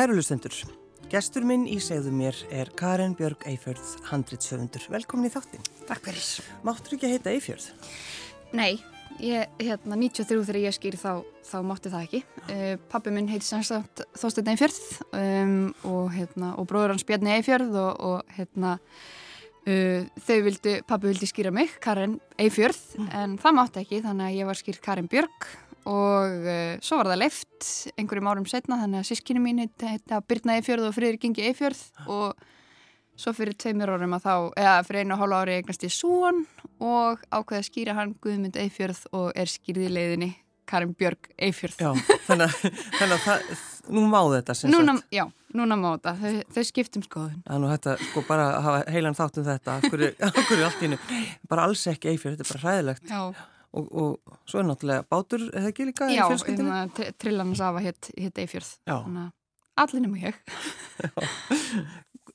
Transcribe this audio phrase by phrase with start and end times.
[0.00, 0.54] Kæru lustendur,
[1.12, 4.86] gestur minn í segðu mér er Karin Björg Eifjörð, handritsöfundur.
[4.88, 5.66] Velkomin í þáttin.
[5.84, 6.28] Takk fyrir.
[6.64, 7.66] Máttur ekki að heita Eifjörð?
[8.56, 8.78] Nei,
[9.20, 11.10] ég, hérna, 93 þegar ég skýr þá,
[11.44, 12.22] þá mátti það ekki.
[12.46, 14.80] Uh, Pappi minn heiti samstænt Þósteinn Eifjörð
[15.20, 15.54] um,
[15.92, 18.78] og, hérna, og bróður hans Bjarni Eifjörð og, og hérna,
[19.68, 23.12] uh, þau vildu, pappi vildi skýra mig, Karin Eifjörð, mm.
[23.20, 25.52] en það mátti ekki þannig að ég var skýr Karin Björg
[25.90, 30.58] og uh, svo var það leift einhverjum árum setna þannig að sískinu mín heita Birna
[30.58, 32.44] Eifjörð og Friðrik Ingi Eifjörð og
[33.20, 36.44] svo fyrir tveimur árum að þá, eða fyrir einu og hálfa ári eignast ég Súan
[36.80, 40.30] og ákveði að skýra hann Guðmund Eifjörð og er skýrði í leiðinni
[40.70, 41.90] Karin Björg Eifjörð Já,
[42.28, 43.46] þannig að, að það,
[43.90, 45.24] nú má þetta núna, Já,
[45.58, 47.40] núna má þetta, þau, þau skiptum skoðun.
[47.48, 50.92] Þannig að þetta, sko bara að hafa heilan þátt um þetta, okkur er allt í
[50.92, 51.00] nú
[51.50, 53.10] bara alls ekki Eifjörð, þetta er bara hræðilegt.
[53.10, 56.80] Já Og, og svo er náttúrulega bátur, eða ekki líka Já, hérna,
[57.22, 58.72] trillan að safa hitt Eifjörð
[59.80, 60.38] Allir nema ég.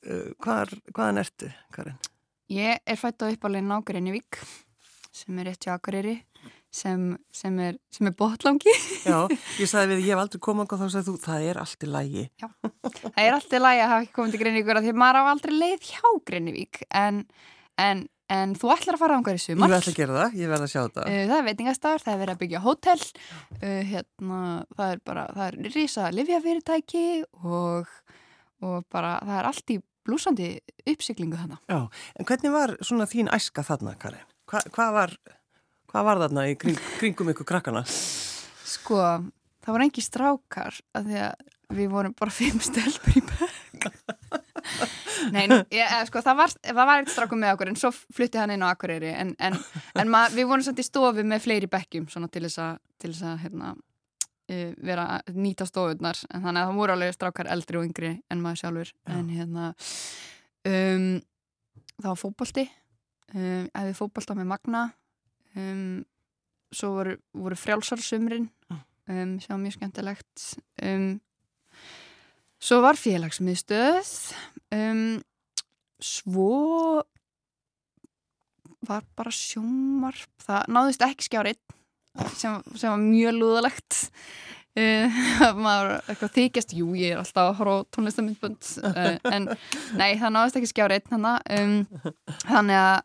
[0.42, 1.98] Hvaðan ertu, Karin?
[2.50, 4.40] Ég er fætt á uppálegin á Greinivík
[5.16, 6.16] sem er rétt hjá Akureyri
[6.76, 8.72] sem, sem er, er botlangi
[9.06, 9.26] Já,
[9.62, 11.90] ég sagði við, ég hef aldrei komað og þá sagði þú, það er allt í
[11.90, 12.48] lægi Já,
[12.92, 15.54] það er allt í lægi að hafa ekki komið til Greinivíkur því maður á aldrei
[15.56, 17.22] leið hjá Greinivík en,
[17.80, 19.70] en En þú ætlar að fara á einhverju sumar.
[19.70, 21.02] Ég ætla að gera það, ég verð að sjá þetta.
[21.06, 22.96] Uh, það er veitingastafur, það er verið að byggja hótel,
[23.60, 24.40] uh, hérna,
[24.74, 27.04] það er bara, það er rísa livjafyrirtæki
[27.44, 27.92] og,
[28.66, 30.50] og bara, það er allt í blúsandi
[30.90, 31.60] uppsiklingu þarna.
[31.70, 31.78] Já,
[32.18, 34.26] en hvernig var svona þín æska þarna, Karin?
[34.50, 35.16] Hva, hvað var,
[35.92, 37.84] hvað var þarna í kring, kringum ykkur krakkana?
[37.86, 39.02] Sko,
[39.62, 43.90] það voru engi strákar, af því að við vorum bara fimm stelpur í bögg.
[45.34, 48.64] Nei, ég, sko, það var, var eitt strákum með okkur en svo flutti hann inn
[48.64, 49.58] á Akureyri en, en,
[49.98, 54.72] en ma, við vorum samt í stofu með fleiri bekkjum til þess að hérna, uh,
[54.88, 58.42] vera að nýta stofunar en þannig að það voru alveg strákar eldri og yngri en
[58.44, 59.14] maður sjálfur Já.
[59.16, 59.68] en hérna
[60.72, 61.08] um,
[61.96, 62.66] það var fókbalti
[63.34, 64.88] um, æfið fókbalta með Magna
[65.56, 66.02] um,
[66.74, 70.50] svo voru, voru frjálsarsumrin um, sem var mjög skemmtilegt
[70.82, 71.14] um
[72.56, 74.08] Svo var félagsmiðstöð,
[74.74, 75.20] um,
[76.02, 77.04] svo
[78.86, 81.58] var bara sjómar, það náðist ekki skjárið
[82.36, 84.02] sem, sem var mjög lúðalegt.
[84.76, 85.20] Uh,
[85.64, 89.48] maður eitthvað þykjast, jú ég er alltaf að horfa tónlistamindbund uh, en
[89.96, 91.78] nei það náðist ekki skjárið um,
[92.44, 92.98] þannig að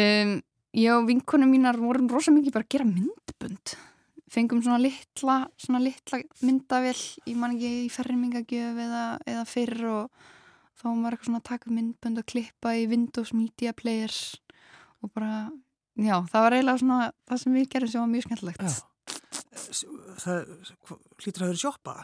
[0.00, 0.32] um,
[0.74, 3.76] ég og vinkunum mínar vorum rosa mikið bara að gera myndbund
[4.28, 10.26] fengum svona litla, svona litla myndavill í mann ekki í fermingagjöf eða, eða fyrr og
[10.78, 14.14] þá var eitthvað svona að taka myndbönd og klippa í Windows Media Player
[15.02, 15.48] og bara,
[15.98, 18.76] já, það var eiginlega svona það sem við gerum sem var mjög skemmtilegt já.
[20.18, 20.54] Það
[21.22, 21.96] hlýtur að vera sjoppa?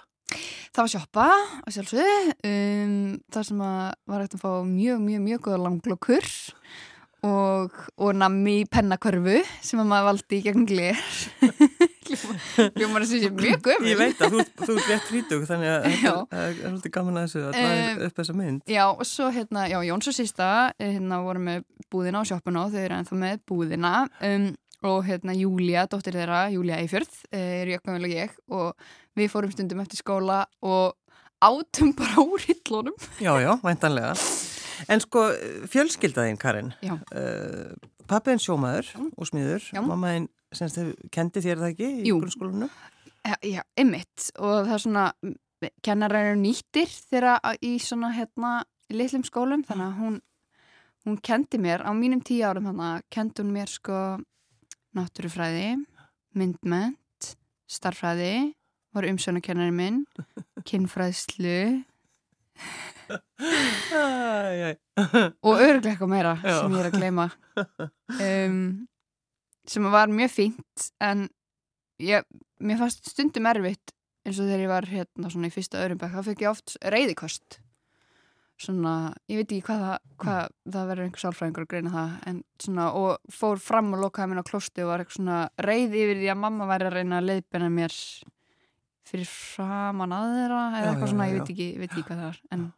[0.75, 2.97] Það var sjoppa á sjálfsögðu um,
[3.31, 6.31] það sem var eftir að fá mjög, mjög, mjög góða langlokkur
[7.25, 10.99] og, og nammi í pennakörfu sem að maður valdi í gegn glir
[12.79, 13.89] Hljómar að sé mjög gömul.
[13.91, 17.27] Ég veit að þú, þú er rétt frítug þannig að það er svolítið gaman að
[17.29, 18.67] þessu að það er upp þessa mynd.
[18.75, 21.65] Já, og svo hérna, já, Jóns og sísta hérna vorum við
[21.95, 23.95] búðina á sjóppuna og þau eru ennþá með búðina.
[24.25, 24.51] Um,
[24.85, 29.55] og hérna Júlia, dóttir þeirra, Júlia Eifjörð eh, er jökkumvel og ég og við fórum
[29.55, 30.99] stundum eftir skóla og
[31.45, 32.97] átum bara úr hillunum.
[33.23, 34.13] Já, já, væntanlega.
[34.91, 35.29] En sko,
[35.71, 40.29] fjölskyldaðinn Karin uh, eh, Pappiðin sjómaður og smiður Mammaðinn
[40.59, 40.81] semst
[41.15, 42.69] kendi þér það ekki í grunnskólanu?
[43.25, 45.07] Já, já, ymmit og það er svona
[45.85, 48.55] kennarar eru nýttir þeirra í svona hérna
[48.93, 50.21] litlum skólum þannig að hún
[51.05, 53.99] hún kendi mér á mínum tíu árum þannig að kendi hún mér sko
[54.95, 55.75] náttúrufræði,
[56.39, 57.35] myndment
[57.69, 58.55] starfræði
[58.95, 60.05] var umsjónakennari minn
[60.69, 61.85] kinnfræðslu
[65.45, 66.57] og eitthvað meira Já.
[66.61, 67.29] sem ég er að gleyma.
[68.15, 68.87] Um,
[69.69, 71.29] sem var mjög fínt en
[72.03, 72.25] ég,
[72.61, 73.95] mér fannst stundum erfitt
[74.25, 76.77] eins og þegar ég var hérna svona í fyrsta öðrum bekk þá fekk ég oft
[76.95, 77.59] reyðikost
[78.61, 82.39] svona, ég veit ekki hvað það, hvað, það verður einhver sálfræðingur að greina það en
[82.63, 86.21] svona, og fór fram og lokaði mér á klósti og var eitthvað svona reyð yfir
[86.21, 87.97] því að mamma væri að reyna að leiðbena mér
[89.05, 92.69] fyrir framan aðeira eða eitthvað svona, ég veit ekki, veit ekki hvað það var en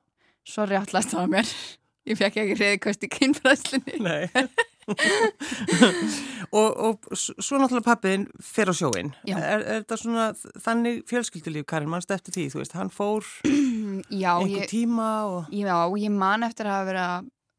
[0.47, 1.53] sorry allast það var mér.
[2.07, 4.29] Ég fekk ekki reyðikost í kynfræðslinni Nei
[6.59, 10.27] og, og svo náttúrulega pappin fer á sjóin er, er þetta svona
[10.63, 13.27] þannig fjölskyldulíf Karin, mannst eftir því, þú veist, hann fór
[14.23, 15.51] já, einhver ég, tíma og...
[15.51, 16.93] Já, ég man eftir að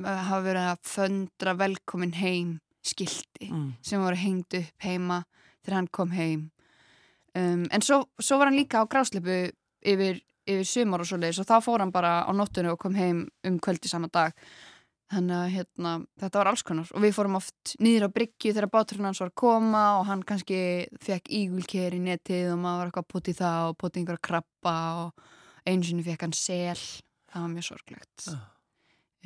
[0.06, 2.56] hafa verið að, föndra velkomin heim
[2.88, 3.68] skildi mm.
[3.84, 5.24] sem voru hengt upp heima
[5.66, 6.48] þegar hann kom heim.
[7.36, 9.50] Um, en svo, svo var hann líka á grásleipu
[9.84, 12.96] yfir yfir sumar og svo leiðis og þá fór hann bara á nóttunni og kom
[12.98, 14.32] heim um kvöldi sama dag
[15.12, 18.70] þannig að hérna, þetta var alls konar og við fórum oft nýður á bryggju þegar
[18.74, 20.60] báturinn hans var að koma og hann kannski
[21.04, 24.76] fekk ígulker í netið og maður var eitthvað að putti það og putti einhverja krabba
[25.06, 25.24] og
[25.68, 28.44] einu sinni fekk hann sel það var mjög sorglegt uh.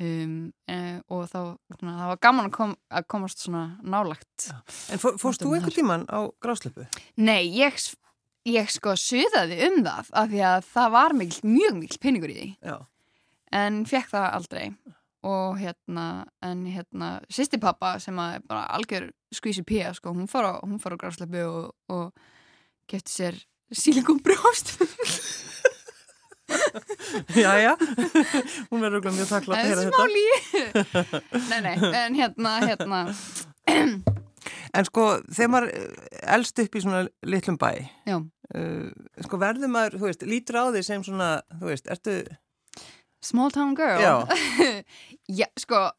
[0.06, 0.38] um,
[0.70, 0.78] e,
[1.10, 4.62] og þá svona, það var gaman að, kom, að komast svona nálagt ja.
[4.94, 6.86] En fór, fórst þú einhver tíman á gráslöpu?
[7.18, 7.82] Nei, ég,
[8.46, 12.40] ég sko suðaði um það af því að það var mikil, mjög mikil pinningur í
[12.40, 12.76] því Já.
[13.64, 14.66] en fekk það aldrei
[15.22, 20.52] og hérna, en hérna sýstipappa sem að bara algjör skvísi pía, sko, hún fór á,
[20.60, 22.12] á gráslöpu og, og
[22.90, 23.40] kefti sér
[23.72, 24.76] sílingunbrjóst
[27.32, 27.76] Jæja,
[28.68, 30.02] hún verður mjög takklátt að hera þetta.
[31.48, 33.00] Nei, nei, en hérna, hérna.
[34.74, 35.72] En sko, þegar maður
[36.34, 37.70] elst upp í svona litlum bæ
[38.10, 38.88] uh,
[39.24, 41.30] sko verður maður, þú veist, lítur á því sem svona,
[41.60, 42.16] þú veist, ertu
[43.22, 44.02] Small town girl.
[44.02, 44.26] Já,
[45.40, 45.90] já sko,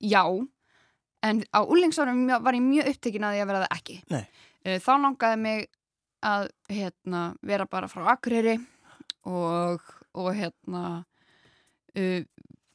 [0.00, 0.24] já.
[1.22, 4.00] En á úlingsárum var ég mjög upptekinn að ég það ekki.
[4.10, 4.24] Nei.
[4.66, 5.66] Uh, þá langaði mig
[6.22, 8.56] að hérna, vera bara frá Akureyri
[9.26, 9.82] og,
[10.14, 10.82] og hérna
[11.98, 12.22] uh,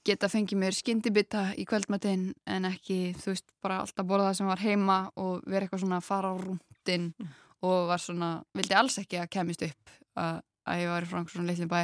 [0.07, 4.51] geta fengið mér skyndibita í kvöldmættin en ekki, þú veist, bara alltaf borða það sem
[4.51, 7.31] var heima og vera eitthvað svona að fara á rúndin mm.
[7.67, 11.33] og var svona, vildi alls ekki að kemist upp að, að ég var frá einhvern
[11.33, 11.81] svona litlum bæ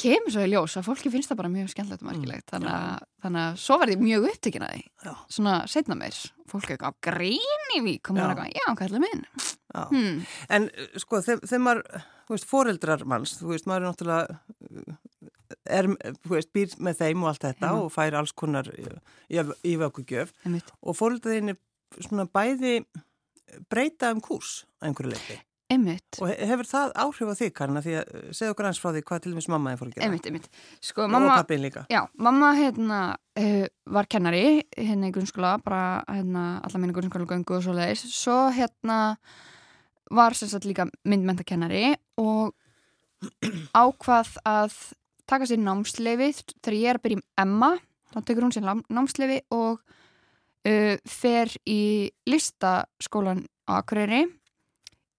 [0.00, 2.46] kemur svo í ljós að fólki finnst það bara mjög skemmtilegt og merkilegt.
[2.46, 5.12] Mm, þannig, að, þannig að svo verði ég mjög upptökin að því.
[5.36, 8.08] Svona setna mér, fólk eitthvað grín í vík?
[8.08, 9.26] Og maður eitthvað, já, hvað er það minn.
[9.72, 10.16] Hmm.
[10.52, 10.68] En
[11.00, 11.84] sko, þegar maður
[12.26, 14.96] þú veist, foreldrar manns, þú veist, maður er náttúrulega
[15.68, 15.88] er,
[16.22, 17.86] þú veist, býr með þeim og allt þetta Heima.
[17.86, 18.86] og fær alls konar í,
[19.68, 21.58] í vöggugjöf og foreldraðin er
[22.00, 22.82] svona bæði
[23.72, 25.38] breyta um kúrs á einhverju leiti
[25.72, 26.18] Einmitt.
[26.20, 29.04] Og hefur það áhrif á því Karna því að uh, segja okkur eins frá því
[29.08, 30.08] hvað til dæmis mamma er fór að gera?
[30.08, 30.48] Einmitt, einmitt.
[30.84, 31.84] Sko, mamma, og pappin líka.
[31.92, 33.64] Já, mamma hérna uh,
[33.96, 34.44] var kennari
[34.76, 38.04] hérna í grunnskóla, bara hérna alla minni grunnskóla göngu og svo leiðis.
[38.12, 38.98] Svo hérna
[40.12, 42.52] var sérstaklega líka myndmentakennari og
[43.72, 44.76] ákvað að
[45.30, 47.72] taka sér námsleifi þegar ég er að byrja í Emma,
[48.12, 54.26] þá tekur hún sér námsleifi og uh, fer í listaskólan á Akureyri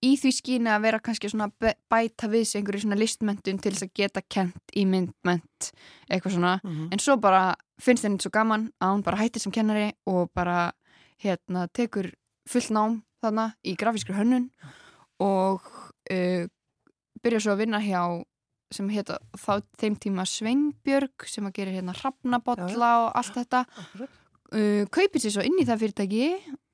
[0.03, 1.49] í því skýna að vera kannski svona
[1.89, 5.69] bæta við sig einhverju svona listmentun til þess að geta kent í myndment
[6.09, 6.89] eitthvað svona, mm -hmm.
[6.91, 10.71] en svo bara finnst henni svo gaman að hún bara hættir sem kennari og bara
[11.23, 12.11] hérna tekur
[12.49, 14.49] fullt nám þarna í grafískri hönnun
[15.19, 15.61] og
[16.11, 16.47] uh,
[17.23, 18.23] byrja svo að vinna hjá
[18.73, 23.65] sem heita þá þeim tíma Sveinbjörg sem að gera hérna hrafnabotla og allt þetta
[24.53, 26.27] uh, kaupir sér svo inn í það fyrirtæki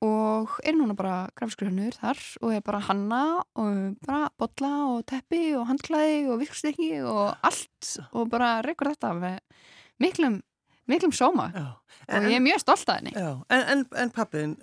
[0.06, 3.22] og er núna bara grafskrifnur þar og er bara hanna
[3.58, 9.12] og bara botla og teppi og handklæði og virkstykki og allt og bara reykur þetta
[9.18, 9.38] með
[10.00, 10.40] miklum,
[10.90, 11.66] miklum sóma já.
[12.08, 14.56] og ég er mjög stolt að henni En, en, en pappin?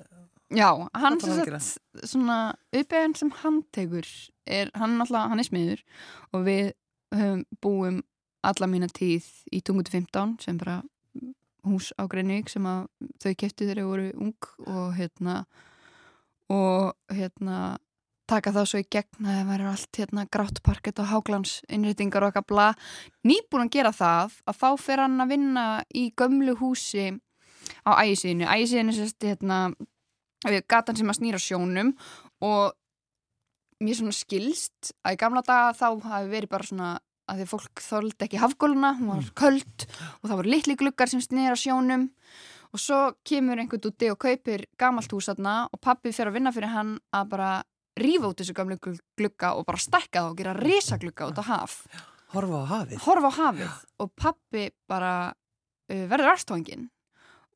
[0.54, 1.20] Já, hann
[2.72, 4.08] uppeginn sem hann tegur
[4.48, 5.82] er, hann alltaf, hann er smiður
[6.32, 6.70] og við
[7.16, 8.04] höfum búum
[8.48, 10.82] alla mína tíð í 2015 sem bara
[11.72, 12.88] hús á Greinvík sem að
[13.24, 15.36] þau kæftu þegar þau voru ung og hérna
[16.54, 17.60] og hérna
[18.28, 22.32] taka það svo í gegn að það væri allt hérna gráttparkett og háglans innrýtingar og
[22.32, 22.68] eitthvað bla.
[23.28, 27.08] Nýbúin að gera það að þá fer hann að vinna í gömlu húsi
[27.88, 29.62] á ægisíðinu ægisíðinu sérst hérna
[30.68, 31.94] gatan sem að snýra sjónum
[32.44, 32.76] og
[33.84, 36.92] mér svona skilst að í gamla daga þá hafi verið bara svona
[37.28, 39.32] að því fólk þóldi ekki hafgóluna, hún var mm.
[39.38, 42.08] köld og það voru litli glukkar sem snýra sjónum
[42.74, 46.54] og svo kemur einhvern úti og kaupir gamalt hús aðna og pappi fyrir að vinna
[46.56, 47.52] fyrir hann að bara
[47.98, 51.80] rífa út þessu gamlu glukka og bara stekka það og gera risaglukka út á haf.
[52.34, 53.02] Horfa á hafið.
[53.06, 56.88] Horfa á hafið og pappi bara uh, verður aðstofangin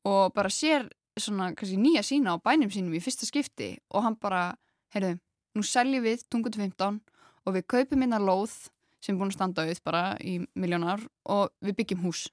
[0.08, 0.88] og bara sér
[1.20, 4.54] svona kannski nýja sína á bænum sínum í fyrsta skipti og hann bara,
[4.94, 5.18] heyrðu,
[5.56, 7.02] nú seljum við tungut 15
[7.44, 8.54] og við kaupum minna lóð
[9.02, 11.02] sem er búin að standa auð bara í miljónar
[11.34, 12.26] og við byggjum hús.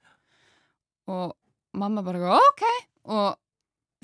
[1.10, 1.34] Og
[1.76, 2.64] mamma bara ok.
[3.10, 3.38] Og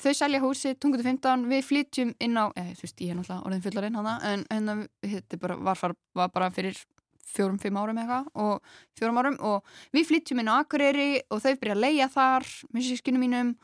[0.02, 3.64] þau selja húsi 2015 við flytjum inn á eh, þú veist ég er náttúrulega orðin
[3.64, 6.76] fullarinn hana en, en þetta bara, var, var bara fyrir
[7.32, 11.76] fjórum-fimm árum eitthvað og fjórum árum og við flytjum inn á Akureyri og þau byrja
[11.76, 13.54] að leia þar með sískinu mínum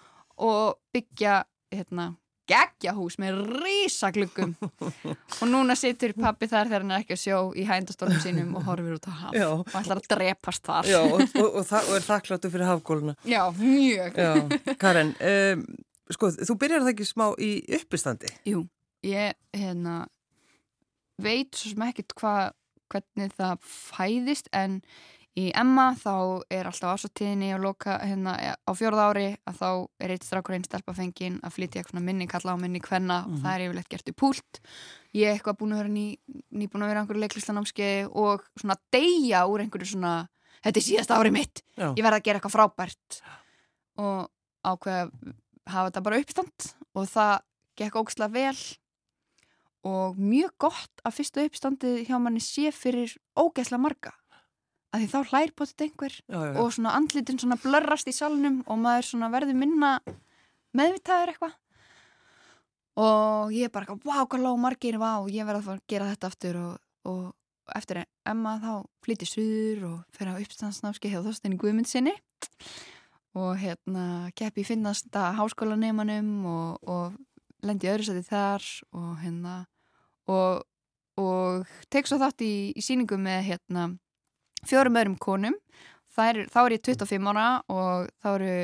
[0.40, 1.42] og byggja
[1.72, 2.12] hérna
[2.50, 7.66] geggjahús með rísaglugum og núna situr pappi þar þegar hann er ekki að sjó í
[7.68, 9.46] hændastólum sínum og horfir út á haf Já.
[9.52, 10.90] og ætlar að drepast þar.
[10.90, 13.14] Já, og, og, og, og er þakkláttu fyrir hafgóluna.
[13.28, 14.18] Já, mjög.
[14.18, 15.64] Já, Karen, um,
[16.10, 18.34] sko, þú byrjar það ekki smá í uppistandi?
[18.48, 18.66] Jú,
[19.06, 20.02] ég hérna,
[21.22, 22.58] veit svo sem ekkert hvað
[22.92, 24.80] hvernig það fæðist en
[25.38, 29.68] í Emma þá er alltaf ásattíðinni og loka hérna á fjörða ári að þá
[30.04, 33.54] er eitt strákur einn stelpafengin að flytja eitthvað minni kalla á minni hvenna og það
[33.54, 34.60] er yfirleitt gert í púlt.
[35.16, 36.04] Ég er eitthvað búin að vera ný,
[36.52, 40.12] nýbúin að vera einhverju leiklistanámski og svona deyja úr einhverju svona
[40.62, 41.88] þetta er síðast ári mitt, Já.
[41.90, 43.22] ég verði að gera eitthvað frábært
[44.02, 44.28] og
[44.62, 45.34] ákveða
[45.72, 47.34] hafa þetta bara uppstand og það
[47.80, 48.56] gekk ógslag vel
[49.88, 54.12] og mjög gott að fyrsta uppstandið hjá manni sé fyrir ógeðslega marga
[54.92, 56.60] að því þá hlær potið einhver já, já, já.
[56.60, 59.92] og svona andlitin svona blörrast í salnum og maður svona verður minna
[60.76, 61.58] meðvitaður eitthvað.
[63.02, 65.86] Og ég er bara eitthvað, vá, hvað lág margir, vá, ég verði að fara að
[65.88, 66.58] gera þetta aftur.
[66.60, 66.74] Og,
[67.08, 67.22] og
[67.76, 68.72] eftir Emma þá
[69.04, 72.14] flytti suður og fyrir á uppstandsnámski hjá Þorstein Guðmundsinni
[73.38, 78.66] og hérna keppi finnast að háskólanemanum og, og lendi öðru sæti þar
[78.98, 79.54] og hérna
[80.28, 80.64] og,
[81.20, 83.88] og tek svo þátt í, í síningu með hérna
[84.68, 85.54] fjórum öðrum konum
[86.22, 88.56] er, þá er ég 25 ára og þá eru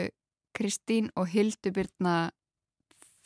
[0.59, 2.17] Kristín og Hildur Byrna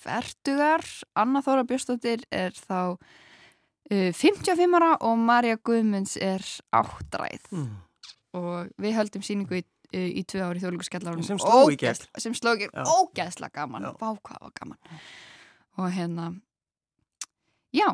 [0.03, 0.83] Fertugar
[1.19, 6.43] Anna Þóra Björnstóttir er þá uh, 55 ára og Marja Guðmunds er
[6.75, 7.69] áttræð Mm.
[8.33, 12.07] og við höldum síningu í, uh, í tvö ári þjóðlíkuskellarunum Sem sló í gegn.
[12.19, 12.85] sem sló í gegn, Já.
[12.89, 13.93] ógeðslega gaman Já.
[14.01, 14.79] vá hvað var gaman
[15.79, 16.31] og hérna
[17.73, 17.89] já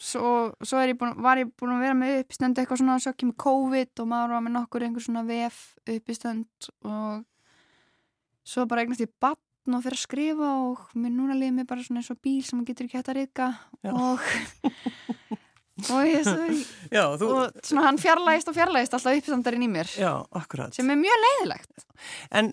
[0.00, 3.36] svo, svo ég búin, var ég búin að vera með uppistönd eitthvað svona, svo kemur
[3.44, 5.60] COVID og maður var með nokkur einhver svona VF
[5.96, 7.26] uppistönd og
[8.46, 11.84] svo bara eignast ég batn og fyrir að skrifa og mér núna liði mér bara
[11.84, 13.50] svona eins og bíl sem maður getur ekki hægt að reyka
[13.92, 14.24] og
[15.94, 16.48] og ég svo
[16.92, 20.12] já, þú, og svona hann fjarlægist og fjarlægist alltaf uppstandarinn í mér já,
[20.76, 21.86] sem er mjög leiðilegt
[22.30, 22.50] En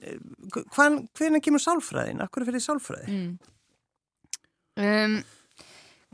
[0.76, 2.20] hvan, hvernig kemur sálfræðin?
[2.26, 3.14] Akkur fyrir sálfræði?
[3.16, 3.30] mm.
[4.84, 5.18] um,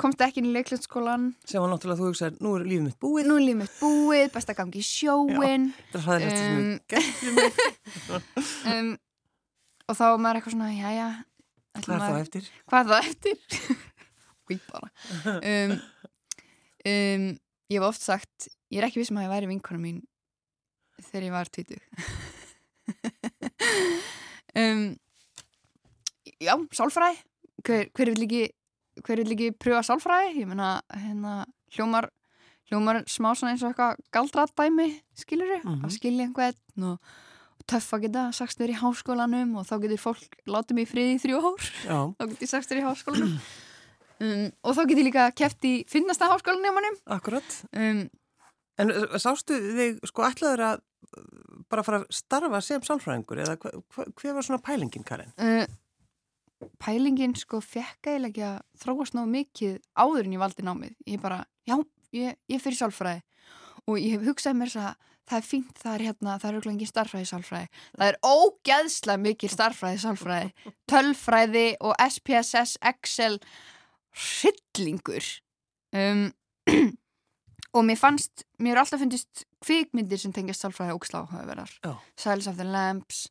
[0.01, 3.27] komst ekki inn í leiklutskólan Sem var náttúrulega þú hugsaðir, nú er lífið mitt búið.
[3.29, 6.53] nú er líf mitt búið, best að gangi í sjóin Það er hræðilegt sem
[8.63, 8.89] Um, um,
[9.89, 11.07] og þá maður eitthvað svona jæja,
[11.77, 12.43] ætli Hvað er það eftir?
[12.71, 13.38] hvað er það eftir?
[14.50, 14.88] Új bara
[15.38, 15.75] um,
[17.71, 20.01] Ég hef oft sagt ég er ekki vissum að ég væri vinkona mín
[21.03, 21.77] þegar ég var 20
[24.63, 24.83] um,
[26.43, 27.21] Já, sálfræði
[27.63, 28.43] hver, hver vil ekki
[29.01, 31.45] hver vil ekki pröfa sálfræði ég meina, hérna,
[31.75, 32.09] hljómar
[32.71, 35.83] hljómar smá svona eins og eitthvað galdradæmi skilur Mhm.
[35.85, 37.00] að skilja einhvern og,
[37.59, 40.91] og töff að geta sagst verið í háskólanum og þá getur fólk látið mig í
[40.93, 41.41] friði í þrjú
[41.85, 43.38] Já, þá get ég sagt þér í háskólanum
[44.23, 47.62] um, og þá get ég líka keft í finnasta akkurat.
[47.75, 48.09] um,
[48.79, 53.53] En uh, sástu þig, sko, ætlaður að uh, bara fara að starfa sem sálfræðingur eða
[53.62, 55.29] hva, hva, hver var svona pælingin, Karin?
[55.38, 55.67] uh,
[56.82, 60.96] pælingin sko fekk eiginlega ekki að þróast ná mikið áður en ég valdi námið.
[61.10, 61.77] Ég bara, já,
[62.15, 63.24] ég, ég fyrir sálfræði.
[63.84, 66.58] Og ég hef hugsað mér þess að það er fínt, það er hérna, það er
[66.58, 70.50] auðvitað engin starffræði sálfræði, það er ógeðslega mikil starffræði sálfræði.
[70.91, 73.38] Tölfræði og SPSS Excel
[74.24, 75.29] hryllingur.
[75.93, 76.25] Um,
[77.75, 81.93] og mér fannst mér alltaf fundist kvikmyndir sem tengjast sálfræði ógslá hafa verðar Já.
[82.20, 83.25] Silence of the Lambs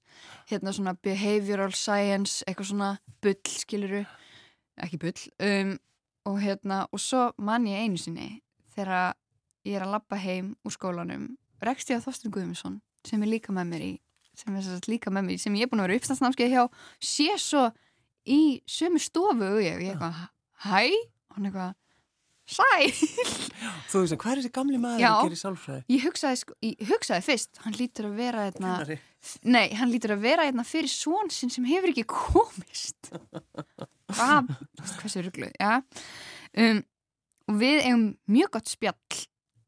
[0.51, 2.91] hérna svona behavioral science eitthvað svona
[3.25, 4.05] bull skiluru
[4.83, 5.75] ekki bull um,
[6.31, 8.31] og hérna og svo man ég einu sinni
[8.75, 9.15] þegar
[9.69, 11.29] ég er að labba heim úr skólanum
[11.63, 13.93] rekst ég á Þorstin Guðmundsson sem er líka með mér í
[14.39, 16.63] sem er líka með mér í sem ég er búin að vera uppstandsnámskeið hjá
[17.03, 17.69] sé svo
[18.29, 19.77] í sömu stofu og ég.
[19.77, 20.19] Og ég eitthvað
[20.67, 20.91] hæ?
[21.31, 21.75] Og hann eitthvað
[22.49, 22.67] sæ
[23.93, 25.83] Þú veist, hvað er þessi gamli maður að gera í sálfræði?
[25.95, 28.97] ég hugsaði, sko, ég hugsaði fyrst hann lítur að vera hérna, Kennari.
[29.45, 33.13] nei, hann lítur að vera hérna fyrir svon sinn sem hefur ekki komist.
[34.13, 34.51] Hvað,
[35.01, 35.77] hversu rugglu já.
[36.59, 36.83] Um,
[37.49, 38.99] og við eigum mjög gott spjall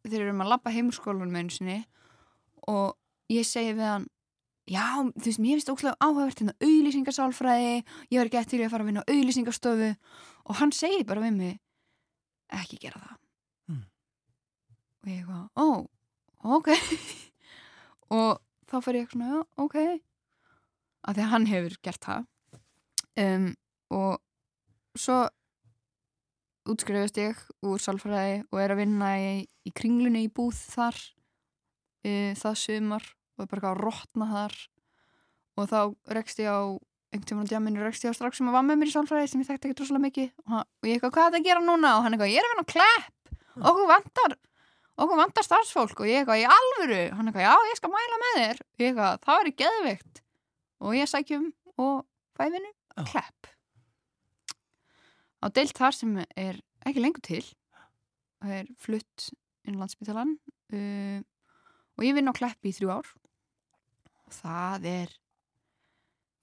[0.04, 1.78] þegar við erum að labba heim úr skólanum einu sinni
[2.68, 2.96] og
[3.32, 4.04] ég segi við hann
[4.68, 4.84] já,
[5.16, 7.72] þú veist, mér finnst óslega áhugavert hérna auðlýsingarsálfræði
[8.12, 9.90] ég var ekki eftir að fara að vinna á auðlýsingarstofu
[10.44, 11.58] og hann segir bara við mig
[12.52, 13.20] ekki gera það.
[13.68, 13.84] Hmm.
[15.02, 15.66] og ég eitthvað, ó,
[16.58, 16.72] ok.
[18.14, 19.78] Og þá fer ég eitthvað ok.
[21.04, 22.28] Af því að hann hefur gert það.
[23.20, 23.48] Um,
[23.94, 25.18] og svo
[26.70, 32.32] útskrifast ég úr sálfræði og er að vinna í, í kringlunni í búð þar uh,
[32.40, 34.56] það sumar og bara að rotna þar.
[35.54, 35.80] Og þá
[36.16, 36.74] rekst ég á
[37.14, 39.30] einhvern tímann á djaminu rekst ég á strax sem að var með mér í sálfræði
[39.30, 40.32] sem ég þekkti ekki droslega mikið.
[40.50, 41.92] Og, ég eitthvað, hvað er þetta að gera núna?
[41.94, 43.34] og hann eitthvað, ég er að vinna á klepp.
[43.54, 44.36] Okkur vantar
[44.94, 46.02] okkur vantar starfsfólk.
[46.02, 47.00] Og ég eitthvað, í alvöru?
[47.14, 48.62] Hann eitthvað, já, ég skal mæla með þér.
[48.64, 50.22] Og ég eitthvað, það er geðvikt
[50.84, 52.04] og ég sækjum og
[52.36, 53.04] fæfinu Já.
[53.10, 53.50] klepp.
[55.44, 57.44] Á deilt þar sem er ekki lengur til
[58.44, 59.28] það er flutt
[59.64, 60.34] inn á landspítalan
[60.76, 61.20] uh,
[61.96, 63.10] og ég vinn á Kleppi í þrjú ár.
[64.28, 65.14] Og það er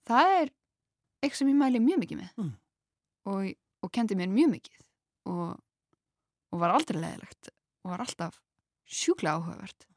[0.10, 0.54] það er
[1.22, 2.52] eitthvað sem ég mæli mjög mikið með Mm.
[3.32, 3.52] og,
[3.86, 4.82] og kendi mér mjög mikið
[5.32, 5.56] og,
[6.52, 7.52] og var aldrei leðilegt
[7.86, 8.42] og var alltaf
[8.90, 9.88] sjúklega áhugavert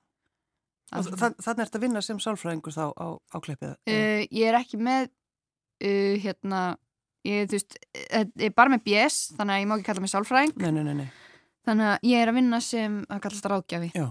[0.95, 3.73] Þannig ert að vinna sem sálfræðingur þá á, á kleppið?
[3.89, 6.61] uh, ég er ekki með uh, hérna
[7.27, 7.79] ég, veist,
[8.13, 10.71] eh, ég er bara með BS þannig að ég má ekki kalla mig sálfræðing Nei,
[10.77, 11.09] nei, nei, nei.
[11.65, 13.91] Þannig að ég er að vinna sem að kallast ráðgjafi.
[13.97, 14.05] Já,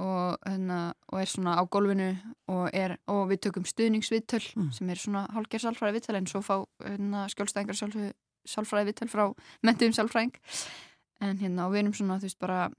[0.00, 0.78] og, hérna,
[1.12, 2.08] og er svona á gólfinu
[2.48, 4.70] og, er, og við tökum stuðningsviðtöl Mm.
[4.72, 7.76] sem er svona hálfgerð sálfræði viðtöl en svo fá hérna, skjólstæðingar
[8.46, 9.24] sálfræði, viðtöl frá
[9.62, 10.34] mentum sálfræðing.
[11.20, 12.70] En hérna og við erum svona þú veist bara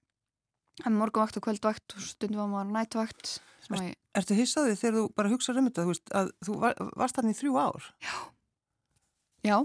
[0.86, 5.04] morgunvakt og kvöldvakt og stundum var maður nætvakt sem að ég, Ertu hissaði þegar þú
[5.18, 7.88] bara hugsaður um þetta, þú veist, að þú var, varst hann í þrjú ár?
[9.46, 9.58] já.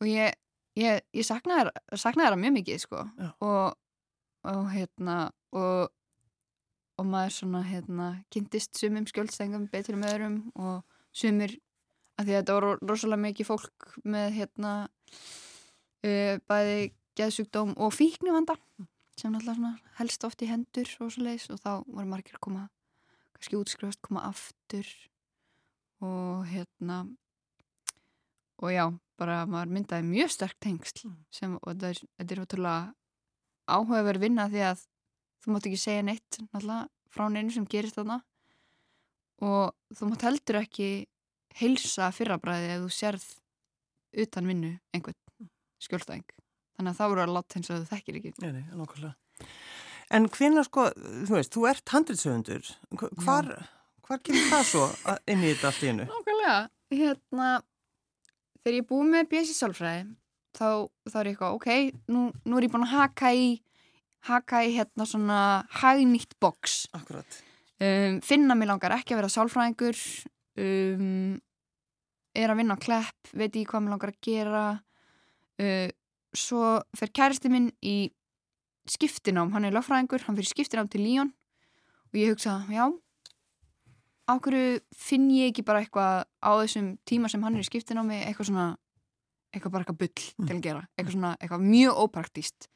[0.00, 0.34] Og ég,
[0.78, 3.04] ég, ég saknaði það mjög mikið sko.
[3.44, 3.78] Og,
[4.48, 5.16] og hérna
[5.56, 5.88] og,
[6.98, 10.84] og maður svona hérna kynntist sumum skjólstæðingum betur með öðrum og
[11.16, 11.56] sumir
[12.18, 16.78] að því að þetta voru rosalega mikið fólk með hérna uh, bæði
[17.18, 18.58] geðsjúkdóm og fíknivanda
[19.18, 22.66] sem náttúrulega helst oft í hendur og svo leiðis og þá voru margir að koma
[23.34, 24.86] kannski útskrifast, koma aftur
[26.02, 27.04] og hérna
[28.58, 28.84] og já,
[29.18, 32.78] bara maður myndaði mjög sterk tengsl sem, og þetta er, þetta er ótrúlega
[33.68, 34.84] áhugaverð vinna því að
[35.42, 38.18] þú mátt ekki segja neitt náttúrulega frá neinu sem gerist þarna.
[39.44, 40.88] Og þú mátt heldur ekki
[41.58, 43.26] heilsa fyrrabræði ef þú sérð
[44.24, 45.50] utan vinnu einhvern
[45.84, 46.26] skjólstæðing.
[46.78, 48.32] Þannig að það voru að láta eins og þú þekkir ekki.
[48.42, 49.48] Nei, nei, nákvæmlega.
[50.14, 50.86] En hvenær sko,
[51.28, 52.68] þú veist, þú ert handritsöfundur,
[53.20, 53.50] hvar,
[54.06, 54.84] hvar kemur það svo
[55.28, 56.06] inn í þetta allt í hennu?
[56.08, 56.60] Nákvæmlega,
[56.94, 57.48] hérna
[58.62, 60.04] þegar ég er búið með BS í sálfræði
[60.58, 60.68] þá,
[61.08, 61.68] þá er ég eitthvað, ok
[62.14, 63.48] nú, nú er ég búin að haka í
[64.28, 65.40] haka í hérna svona
[65.80, 67.40] hagnýtt box Akkurat.
[67.80, 70.02] um, finna mig langar ekki að vera sálfræðingur
[70.58, 71.38] um,
[72.38, 74.64] er að vinna á klepp veit ég hvað mig langar að gera
[75.62, 75.88] uh,
[76.36, 78.10] svo fer kæristi minn í
[78.88, 81.34] skiptinám, hann er lögfræðingur hann fyrir skiptinám til Líón
[82.08, 82.88] og ég hugsa, já
[84.28, 88.20] á hverju finn ég ekki bara eitthvað á þessum tíma sem hann er í skiptinámi
[88.26, 88.68] eitthvað svona,
[89.54, 92.68] eitthvað bara eitthvað bull til að gera, eitthvað svona, eitthvað mjög ópraktíst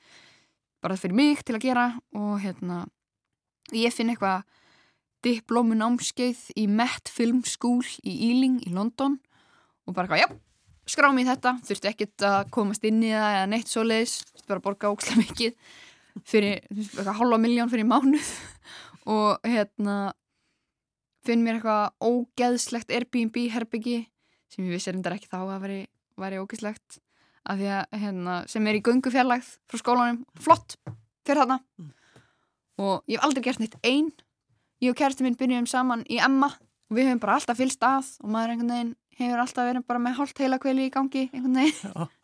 [0.82, 1.86] bara fyrir mig til að gera
[2.18, 2.86] og hérna
[3.76, 4.42] ég finn eitthvað
[5.22, 9.20] diplómu námskeið í Met Film School í Ealing í London
[9.86, 10.28] og bara eitthvað, já,
[10.90, 11.54] skrá mig í þetta.
[11.68, 14.16] Þurfti ekkert að komast inn í það eða neitt svo leiðis,
[14.48, 15.78] bara að borga ókslega mikið
[16.28, 18.32] fyrir, eitthvað halva miljón fyrir mánuð.
[19.12, 20.12] Og hérna
[21.26, 23.98] finn mér eitthvað ógeðslegt Airbnb herbyggi
[24.52, 25.80] sem ég vissi reyndar ekki þá að veri,
[26.20, 26.98] væri ógeðslegt
[27.42, 30.76] af því að hérna, sem er í göngufjarlægð frá skólanum, flott
[31.26, 31.58] fyrir þarna.
[32.82, 34.12] Og ég hef aldrei gert neitt einn
[34.82, 38.10] ég og kærasti minn byrjuðum saman í Emma og við höfum bara alltaf fylst að
[38.22, 41.60] og maður einhvern veginn hefur alltaf verið bara með hálft heila kveli í gangi einhvern
[41.62, 42.10] veginn.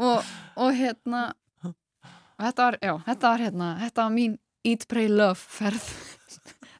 [0.00, 1.34] Og, og hérna
[1.68, 5.90] og þetta var, já, þetta var hérna þetta var mín Eat, Pray, Love ferð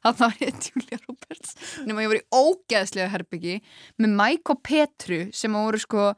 [0.03, 1.55] þarna var ég Julia Roberts
[1.87, 3.59] nema ég var í ógeðslega herbyggi
[4.01, 6.09] með Mike og Petru sem voru sko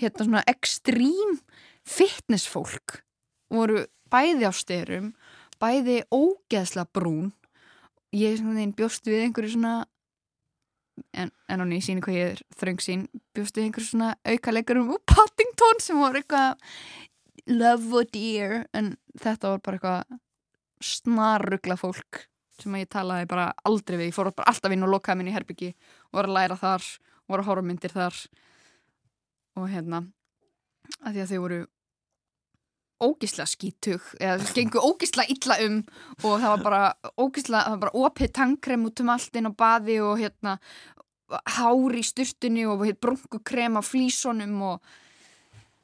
[0.00, 1.38] hérna svona extreme
[1.88, 3.00] fitness fólk.
[3.52, 5.12] Voru bæði á styrum
[5.62, 7.32] bæði ógeðslega brún.
[8.12, 9.76] Ég svona þeim bjóst við einhverju svona
[11.16, 14.92] en, en hún í síni hvað ég er þröng sín bjóst við einhverju svona aukalegurum
[14.96, 16.60] og Paddington sem voru eitthvað
[17.50, 20.20] love or dear en þetta var bara eitthvað
[20.82, 22.26] snarrugla fólk
[22.62, 24.08] sem að ég talaði bara aldrei við.
[24.10, 26.88] Ég fór bara alltaf inn og lokaði minn í herbyggi og var að læra þar
[26.88, 28.24] og var að horfa myndir þar.
[29.60, 30.04] Og hérna
[31.02, 31.60] að því að þau voru
[33.02, 35.78] ógisla skítug eða gengur ógisla illa um
[36.22, 36.82] og það var bara
[37.18, 40.56] ógisla, það var bara opið tankrem út um allt inn á baði og hérna
[41.56, 44.94] hár í styrtunni og hérna, brunkukrem á flísonum og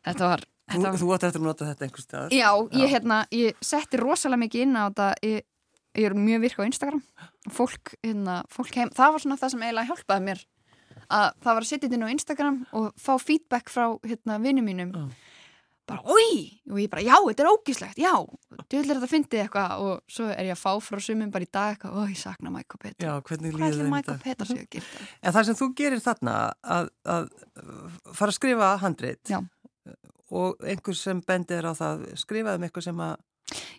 [0.06, 2.34] þetta var, Þú, þetta var þú átt eftir að nota þetta einhver staðar.
[2.36, 5.46] Já, ég, hérna, ég setti rosalega mikið inn á þetta ég,
[5.96, 7.02] ég er mjög virk á Instagram
[7.54, 10.44] fólk, hérna, fólk heim það var svona það sem eiginlega hjálpaði mér
[11.08, 14.66] að það var að setja þetta inn á Instagram og fá feedback frá hérna, vinnum
[14.68, 15.04] mínum Já.
[15.88, 18.12] bara, oi, og ég bara, já, þetta er ógíslegt já,
[18.68, 21.76] djöðlega þetta fyndið eitthvað og svo er ég að fá frá sumum bara í dag
[21.76, 24.48] eitthvað, oi, ég sakna og Petra Já, hvernig líður er þetta?
[24.50, 25.00] að?
[25.22, 26.36] En það sem þú gerir þarna
[26.76, 27.30] að, að
[28.12, 29.40] fara að skrifa handrit Já.
[30.28, 33.16] og einhver sem bendir á það skrifaðum eitthvað sem að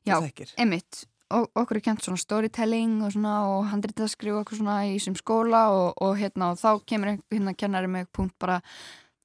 [0.07, 0.17] Já.
[0.57, 4.77] Emmitt, og okkur er kent svona storytelling og svona og handrið að skrifa okkur svona
[4.89, 8.61] í sem skóla og, og hérna og þá kemur einhver hérna kennari með punkt bara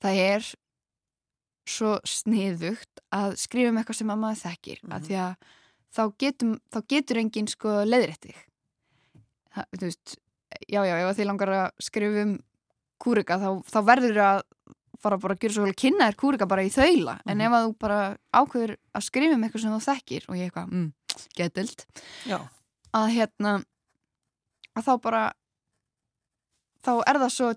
[0.05, 0.49] það er
[1.65, 4.97] svo sniðugt að skrifa um eitthvað sem að maður þekkir mm Mhm.
[4.99, 5.35] að því að
[5.95, 8.37] þá, getum, þá getur enginn sko leiðréttið
[9.55, 10.17] þú veist,
[10.69, 12.35] já já, ef þið langar að skrifa um
[13.01, 14.43] kúrika þá, þá verður að
[15.05, 17.47] fara bara að gera svo vel að kynna þér kúrika bara í þaula en Mhm.
[17.47, 18.01] ef að þú bara
[18.35, 20.93] ákveður að skrifa um eitthvað sem þú þekkir og ég eitthvað, mm,
[21.37, 21.85] getild
[22.95, 23.55] að hérna
[24.75, 25.25] að þá bara
[26.85, 27.51] þá er það svo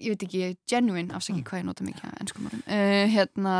[0.00, 1.44] ég veit ekki, genuine, afsaki Mm.
[1.48, 2.62] hvað ég nota mikið að ennskum orðum.
[2.66, 3.56] Uh, hérna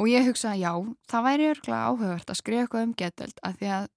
[0.00, 0.72] og ég hugsa, já,
[1.10, 3.88] það væri örgulega áhugavert að skrifa eitthvað um geteld af því að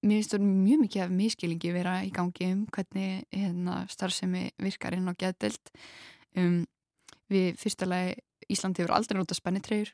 [0.00, 4.94] mér finnst það mjög mikið af miskilingi vera í gangi um hvernig hérna, starfsemi virkar
[4.96, 5.74] inn á geteld
[6.36, 6.62] um,
[7.28, 8.14] við fyrsta lagi
[8.50, 9.92] Ísland hefur aldrei nota spennitreyjur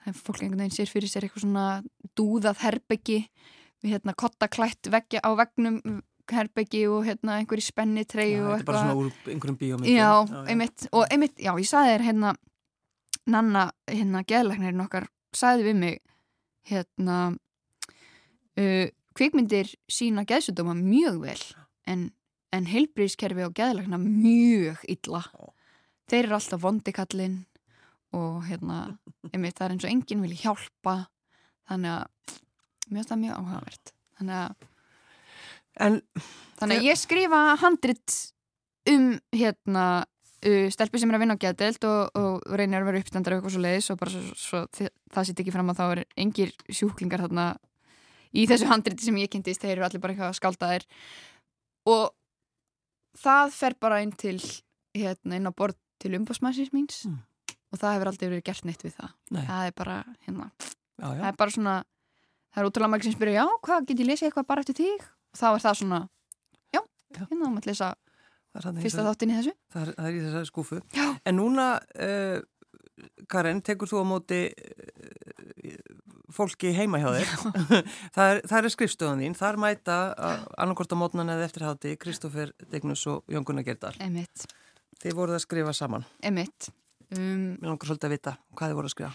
[0.00, 1.66] það er fólk einhvern veginn sér fyrir sér eitthvað svona
[2.18, 3.18] dúðað herbeggi
[3.80, 5.80] við hérna kottaklætt veggja á vegnum
[6.30, 9.96] herbeggi og hérna einhverju spennitreyju og þetta er bara eitthvað svona úr einhverjum bíómyndum.
[9.96, 12.32] Já, einmitt, og einmitt, já, ég saði þér hérna,
[13.30, 15.98] Nanna, hérna, geðlæknirinn okkar, saði við mig,
[16.70, 17.18] hérna,
[18.58, 18.86] uh,
[19.18, 21.40] kvikmyndir sína geðsutdóma mjög vel,
[21.90, 22.08] en,
[22.54, 25.24] en heilbríðskerfi og geðlækna mjög illa.
[25.26, 25.52] Já.
[26.10, 27.36] Þeir eru alltaf vondikallinn
[28.16, 28.80] og hérna,
[29.34, 30.96] einmitt, það er eins og enginn vilja hjálpa,
[31.70, 32.36] þannig að,
[32.90, 33.94] mér finnst það mjög áhugavert.
[34.20, 34.66] Þannig að,
[35.80, 36.00] En
[36.58, 38.14] Þannig að ég skrifa handrit
[38.90, 43.00] um hérna uh, stelpi sem er að vinna á geðdelt og, og reynir að vera
[43.04, 45.84] uppstandar eitthvað svo leiðis og bara svo, svo þi- það sitt ekki fram að þá
[45.94, 47.46] er engir sjúklingar þarna
[48.34, 50.84] í þessu handriti sem ég kynntist, þeir eru allir bara eitthvað skáldaðir
[51.94, 52.10] og
[53.22, 54.36] það fer bara inn til
[54.98, 57.20] hérna inn á borð til umbásmæsins míns Mm.
[57.70, 59.42] Og það hefur aldrei verið gert neitt við það Nei.
[59.46, 61.20] það er bara, hérna, já, já.
[61.20, 61.74] það er bara svona
[62.50, 65.04] það er útrúlega margir sem spyrja, já, hvað, get ég lesið eitthvað bara eftir þig?
[65.30, 66.00] Og þá er það svona,
[66.74, 67.20] já, Já.
[67.20, 67.90] hérna þá maður lesa
[68.82, 69.52] fyrsta þáttin í þessu.
[69.70, 70.80] það er, það er í þessari skúfu.
[71.30, 71.66] En núna,
[72.02, 72.40] uh,
[73.30, 75.76] Karen, tekur þú á móti uh,
[76.34, 77.30] fólki heima hjá þér.
[78.16, 79.38] það, er, það er skrifstofan þín.
[79.38, 80.00] Þar mæta
[80.58, 83.94] annarkort á mótnan eða eftirhátti Kristófer Degnus og Jón Gunnar Gerdal.
[85.00, 86.06] Þið voruð að skrifa saman.
[86.26, 86.72] emitt.
[87.16, 89.10] Um, Mér langar svolítið að vita hvað þið voruð að skrifa.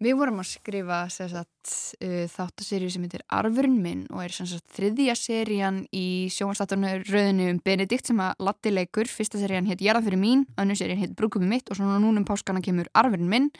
[0.00, 5.16] við vorum að skrifa sagt, uh, þáttaserju sem heitir Arfurinn minn og er sagt, þriðja
[5.20, 9.10] serían í sjónvarstátunum rauðinu um Benedikt sem að Latti leikur.
[9.10, 12.28] Fyrsta serían hétt Jarða fyrir mín, önnur serían hétt Brúkumi mitt og svona núna um
[12.28, 13.52] páskana kemur Arfurinn minn.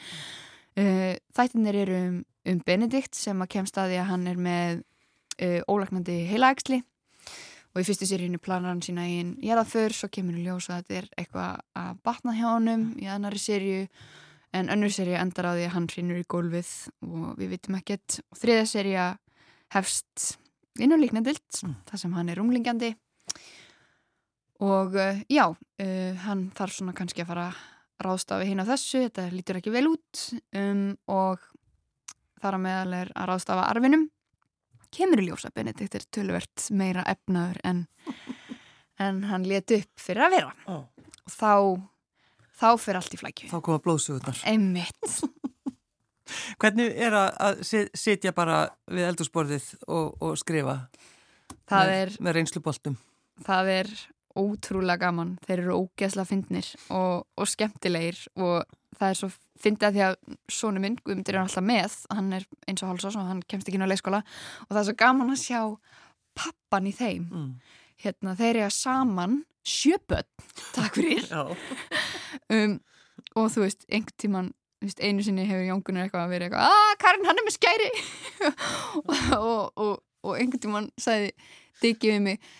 [0.77, 4.85] Uh, þættinir eru um, um Benedikt sem að kemst að því að hann er með
[5.41, 6.81] uh, ólagnandi heilaæksli
[7.77, 10.95] og í fyrstu seríinu planar hann sína einn jarðaför, svo kemur í ljós að þetta
[10.97, 13.83] er eitthvað að batna hjá honum í annari seríu.
[14.57, 16.71] En önnur seríu endar á því að hann hrinur í gólfið
[17.05, 18.17] og við vitum ekkert.
[18.31, 19.05] Og þriða seríu
[19.75, 20.27] hefst
[20.81, 21.75] inn á líknadild Mm.
[21.89, 22.91] þar sem hann er umlingjandi
[24.61, 27.63] og uh, já uh, hann þarf svona kannski að fara að
[28.07, 30.21] ráðstafi hinn á þessu, þetta lítur ekki vel út.
[30.53, 31.41] Um, og
[32.41, 34.07] þar að meðal er að ráðstafa arfinum
[34.93, 37.83] kemur í ljósa Benedikt er tölvert meira efnaður en,
[39.03, 40.77] en hann let upp fyrir að vera Ó.
[40.83, 41.51] og þá
[42.57, 44.39] þá fyrir allt í flækju Þá koma blóðsugurnar.
[44.49, 44.97] einmitt
[46.59, 48.57] Hvernig er að, að sit- sitja bara
[48.91, 50.73] við eldursporðið og, og skrifa
[51.69, 52.97] það með, er, með reynsluboltum?
[53.47, 53.91] það er
[54.37, 55.35] ótrúlega gaman.
[55.47, 58.65] Þeir eru ógeðslega fyndnir og, og skemmtilegir og
[58.97, 60.17] það er svo fyndið að því að
[60.53, 61.97] sonu minn, Guðmundur er alltaf með.
[62.13, 64.21] Hann er eins og hálsás og hann kemst ekki inn á leikskóla.
[64.67, 65.61] Og það er svo gaman að sjá
[66.37, 67.27] pappan í þeim.
[67.33, 67.83] Mm.
[67.97, 70.29] hérna, þeir eru saman sjöböld,
[70.77, 71.27] takk fyrir.
[72.53, 72.77] Um,
[73.39, 74.49] og þú veist, einhvern tíman
[74.83, 77.87] veist, einu sinni hefur Jóngunar eitthvað að vera eitthvað að Karin, hann er með skæri.
[79.01, 79.09] Og,
[79.49, 81.33] og, og, og einhvern tíman sagði
[81.81, 82.51] Diggi við mig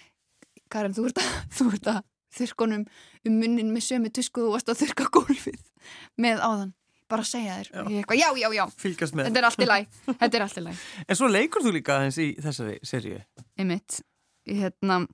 [0.73, 2.01] Karin, þú ert að, þú ert að
[2.37, 2.87] þurrkonum
[3.27, 5.61] um munnin með sömu tusku og þú varst að þurrka gólfið
[6.21, 6.73] með áðan.
[7.07, 7.67] Bara að segja þér.
[7.71, 7.83] Já.
[8.01, 9.85] eitthvað, já, já, já, þetta er allt í læg
[10.19, 13.21] þetta er allt í læg, En svo leikur þú líka aðeins í þessari seríu.
[13.55, 14.01] einmitt.
[14.47, 15.05] Hérna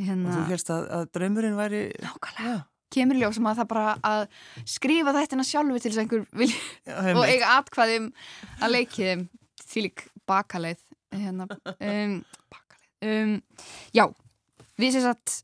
[0.00, 1.82] hérna, þú helst að, að draumurinn væri...
[2.02, 2.60] nákvæmlega.
[2.92, 4.22] Kemur í ljós sem að það bara að
[4.68, 8.08] skrifa þættina sjálfu til þess að einhver vilja já, og eiga atkvæðum
[8.60, 9.22] að leiki þeim.
[9.62, 10.82] Því lík bakaleið
[11.16, 12.18] hérna, um,
[12.52, 13.32] bakaleið um,
[13.96, 14.04] já,
[14.82, 15.38] við sem sagt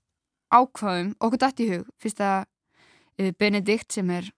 [0.55, 2.45] ákvæðum, okkur dætt í hug fyrst að
[3.21, 4.29] uh, Benedikt sem er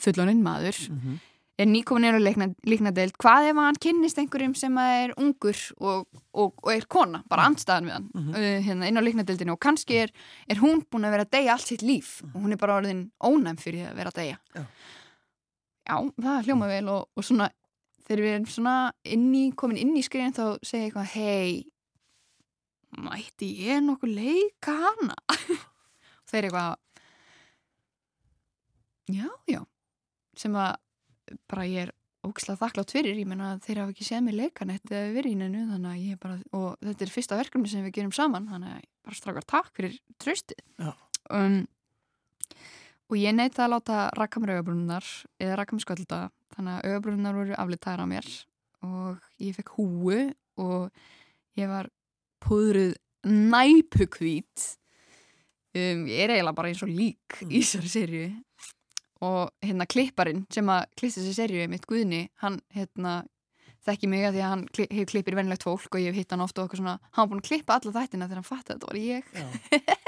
[0.00, 1.18] fulloninn maður Mhm.
[1.60, 6.06] er nýkomin er á leikna, líknadeild hvað ef hann kynnist einhverjum sem er ungur og,
[6.32, 8.30] og, og er kona bara andstæðan við hann Mhm.
[8.34, 10.10] uh, hérna, inn á líknadeildinu og kannski er,
[10.48, 13.10] er hún búin að vera að deyja allt sitt líf og hún er bara orðin
[13.22, 14.64] ónæm fyrir að vera að deyja Já.
[15.90, 17.50] já, það hljóma vel og, og svona
[18.08, 21.64] þegar við erum svona inn í, komin inn í skriðin þá segja ég eitthvað hei
[22.98, 25.16] mætti ég nokkuð leika hana?
[25.30, 26.76] Og þeir eitthvað
[29.10, 29.64] já, já.
[30.38, 30.76] Sem að
[31.50, 31.94] bara ég er
[32.26, 35.62] ógislega þakklátt fyrir, ég menna þeir hafa ekki séð mig leikanett eða verið í neinu
[35.70, 38.82] þannig að ég bara, og þetta er fyrsta verkefni sem við gerum saman, þannig að
[38.82, 41.56] ég bara strákar takk fyrir tröstið um,
[43.08, 45.08] og ég neyta að láta rakka mér augabrúnunar
[45.40, 46.20] eða rakka mér skölda,
[46.56, 48.30] þannig að augabrúnunar voru aflitaðar á mér
[48.90, 50.20] og ég fekk húu
[50.60, 51.02] og
[51.56, 51.88] ég var
[52.44, 52.94] púðruð
[53.26, 54.68] næpukvít.
[55.70, 58.30] Um, ég er eiginlega bara eins og lík í þessari sériu
[59.20, 63.20] og hérna klipparinn sem að klipta þessi serju mitt Guðni, hann hérna
[63.86, 66.34] þekki mig að því að hann kli, hefur klippir vennilegt fólk og ég hef hitt
[66.34, 66.96] hann ofta og eitthvað svona.
[67.16, 69.30] Hann var búin að klippa alla þættina þegar hann fatt að þetta var ég.
[69.32, 69.46] Já,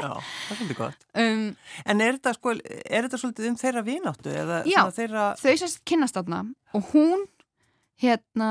[0.03, 1.07] já það er svolítið gott.
[1.23, 1.43] Um,
[1.89, 4.35] En er þetta sko, er þetta svolítið um þeirra vináttu?
[4.69, 5.27] Já, þeirra...
[5.41, 6.43] þau sérst kynast aðna
[6.77, 7.27] og hún
[8.03, 8.51] hérna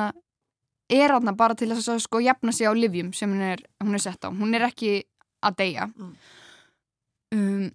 [0.92, 4.04] er aðna bara til að sko jafna sig á livjum sem hún er, hún er
[4.04, 5.02] sett á hún er ekki
[5.42, 6.16] að deyja mm.
[7.38, 7.70] um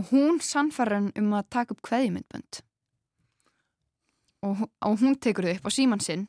[0.00, 2.62] og hún sannfæra hann um að taka upp hveðjumindbönd
[4.48, 6.24] og, og hún tekur þau upp á síman sinn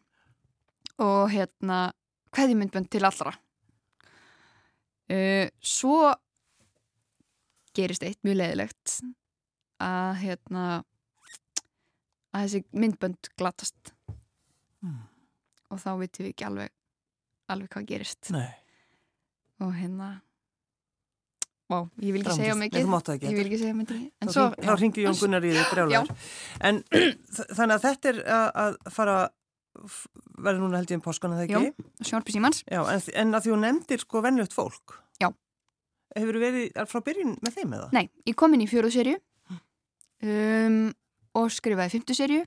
[0.99, 1.93] og hérna
[2.35, 3.31] hveðjumindbönd til allra
[5.13, 6.11] uh, svo
[7.73, 8.99] gerist eitt mjög leðilegt
[9.83, 10.65] að hérna
[12.33, 13.93] að þessi myndbönd glatast.
[15.73, 16.75] Og þá veitum við ekki alveg
[17.53, 18.47] alveg hvað gerist Nei.
[19.63, 20.13] og hérna
[21.71, 22.89] Vá, ég vil ekki segja mikið.
[23.23, 24.01] Ég vil ekki segja mikið.
[24.19, 26.01] Þá, svo, þá ringi Jón Gunnar í því.
[26.67, 26.81] En
[27.57, 29.15] þannig að þetta er að, að fara,
[30.35, 31.87] verður núna held ég um páskana þegar ekki?
[32.09, 32.59] Sjórpi Símans.
[32.67, 34.97] Já, en, en að því hún nefndir sko vennljögt fólk.
[35.23, 35.29] Já.
[36.17, 37.87] Hefur þú verið frá byrjun með þeim eða?
[37.95, 39.15] Nei, ég kom inn í fjóruð serju
[39.55, 40.77] um,
[41.39, 42.43] og skrifaði fymtu serju,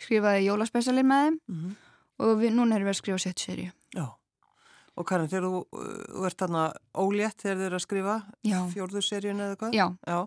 [0.00, 1.76] skrifaði jólaspecialin með þeim mm -hmm.
[2.18, 3.70] Og við, núna erum við að skrifa settu serju.
[3.96, 4.06] Já.
[4.98, 5.62] Og Karin, þegar þú,
[6.10, 6.64] þú ert þarna
[6.98, 8.16] ólétt þegar þið eru að skrifa
[8.74, 9.76] fjórðurseríun eða hvað?
[9.78, 9.86] Já.
[10.10, 10.18] Já.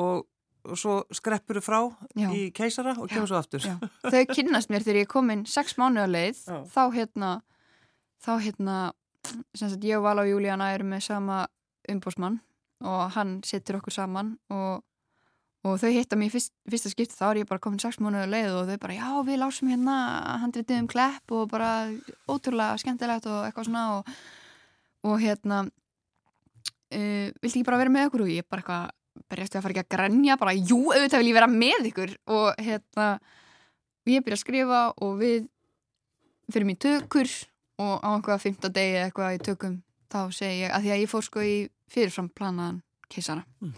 [0.00, 0.24] Og,
[0.64, 1.78] og svo skreppur þú frá
[2.16, 2.28] Já.
[2.32, 3.66] í keisara og kemur svo aftur.
[4.12, 7.32] Þau kynnast mér þegar ég kom inn sex mánuða leið, þá hérna,
[8.24, 8.80] þá hérna,
[9.52, 11.42] sagt ég og Vala og Júlíana erum með sama
[11.88, 12.40] umbósmann
[12.88, 14.84] og hann setur okkur saman og
[15.66, 18.52] og þau hitta mér fyrst, fyrsta skipti þá er ég bara komin 6 múnuðu leið
[18.54, 19.96] og þau bara já við lásum hérna
[20.44, 21.72] handritið um klepp og bara
[22.30, 24.12] ótrúlega skemmtilegt og eitthvað svona og,
[25.08, 28.94] og hérna uh, vilti ekki bara vera með okkur og ég bara eitthvað
[29.28, 30.38] berjast við að fara ekki að grenja?
[30.38, 32.12] Bara jú auðvitað vil ég vera með ykkur.
[32.30, 33.06] Og hérna
[34.08, 35.48] ég byrja að skrifa og við
[36.52, 37.32] fyrir mér tökur
[37.82, 39.74] og á einhverja 15 degi eitthvað í tökum
[40.08, 41.56] þá segi ég að því að ég fór sko í
[41.92, 42.80] fyrirfram planaðan
[43.12, 43.74] keisara mm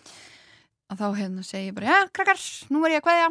[0.90, 2.42] að þá hérna segi ég bara, já, krakkar,
[2.74, 3.29] nú er ég að hvaðja,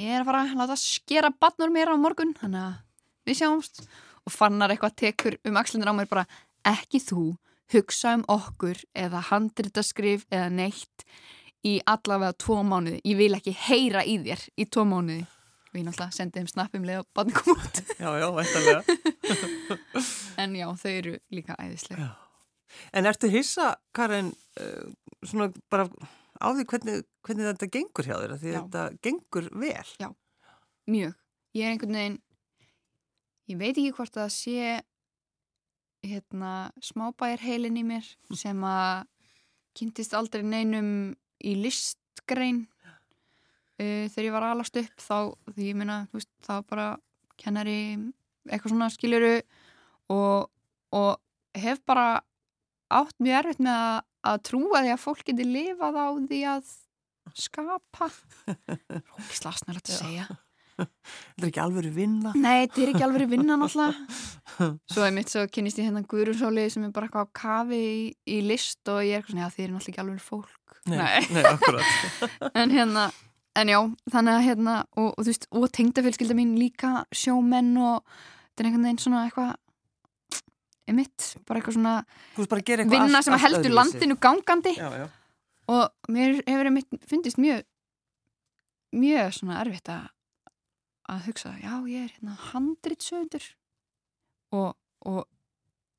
[0.00, 3.82] ég er að fara að láta skera badnur mér á morgun, þannig að við sjáumst
[4.22, 6.24] og fannar eitthvað tekur um axlindur á mér bara,
[6.68, 7.26] ekki þú,
[7.72, 11.06] hugsa um okkur eða handritaskrif eða neitt
[11.66, 15.22] í allavega tvo mánuði, ég vil ekki heyra í þér í tvo mánuði
[15.72, 17.78] og ég náttúrulega sendi þeim snappum leið og badn kom út.
[18.02, 18.96] Já, já, veitanlega.
[20.42, 22.08] en já, þau eru líka æðislega.
[22.92, 24.90] En ertu hissa, Karin, uh,
[25.24, 25.86] svona bara
[26.42, 28.58] á því hvernig, hvernig þetta gengur hjá þér því Já.
[28.58, 30.08] þetta gengur vel Já,
[30.90, 31.14] mjög
[31.56, 32.18] ég er einhvern veginn
[33.52, 34.80] ég veit ekki hvort að sé
[36.02, 36.52] hérna
[36.82, 38.38] smábæjar heilin í mér hm.
[38.38, 39.06] sem að
[39.78, 40.90] kynntist aldrei neinum
[41.42, 46.54] í listgrein uh, þegar ég var alast upp þá, því ég minna, þú veist, þá
[46.68, 46.88] bara
[47.40, 47.78] kennari
[48.50, 49.34] eitthvað svona skiljuru
[50.12, 50.50] og,
[50.94, 52.22] og hef bara
[52.92, 56.72] átt mjög erfitt með að að trúa því að fólk geti lifað á því að
[57.38, 58.08] skapa.
[59.18, 60.26] Rókislega snarlega að segja.
[60.82, 62.32] Þetta er ekki alveg vinna.
[62.38, 64.20] Nei, þetta er ekki alveg vinna náttúrulega.
[64.92, 68.00] Svo er mitt svo kynist ég hérna Guðrúsóli sem er bara eitthvað á kafi í,
[68.28, 70.76] í list og ég er eitthvað svona, já þið er náttúrulega ekki alveg fólk.
[70.90, 72.20] Nei, nei, nei akkurat.
[72.62, 73.06] En hérna,
[73.58, 73.78] en já,
[74.12, 78.70] þannig að hérna og, og þú veist, og tengdafélskilda mín líka sjómenn og þetta er
[78.70, 79.54] einhvern veginn svona eitthvað
[80.90, 81.96] emitt, bara eitthvað svona
[82.50, 85.06] bara vinna allt, sem heldur landinu gangandi já, já.
[85.70, 87.62] og mér hefur emitt fundist mjög
[88.96, 90.10] mjög svona erfitt að
[91.12, 93.46] að hugsa, já ég er hérna handritsöndur
[94.54, 94.76] og,
[95.08, 95.24] og,